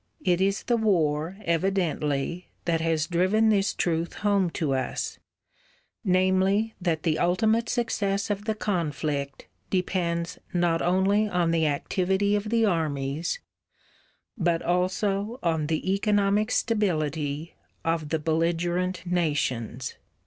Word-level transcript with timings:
It 0.25 0.41
is 0.41 0.63
the 0.63 0.77
war, 0.77 1.37
evidently, 1.45 2.47
that 2.65 2.81
has 2.81 3.05
driven 3.05 3.49
this 3.49 3.71
truth 3.75 4.15
home 4.25 4.49
to 4.57 4.73
us: 4.73 5.19
namely 6.03 6.73
that 6.81 7.03
the 7.03 7.19
ultimate 7.19 7.69
success 7.69 8.31
of 8.31 8.45
the 8.45 8.55
conflict 8.55 9.45
depends 9.69 10.39
not 10.53 10.81
only 10.81 11.27
on 11.29 11.51
the 11.51 11.67
activity 11.67 12.35
of 12.35 12.49
the 12.49 12.65
armies, 12.65 13.41
but 14.35 14.63
also 14.63 15.39
on 15.43 15.67
the 15.67 15.93
economic 15.93 16.49
stability 16.49 17.53
of 17.85 18.09
the 18.09 18.17
belligerent 18.17 19.05
nations. 19.05 19.97